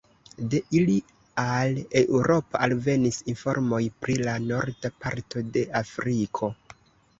De 0.51 0.59
ili 0.77 0.95
al 1.43 1.77
Eŭropo 2.01 2.61
alvenis 2.69 3.21
informoj 3.35 3.83
pri 4.07 4.17
la 4.25 4.35
norda 4.49 4.93
parto 5.07 5.47
de 5.59 5.67
Afriko. 5.85 6.53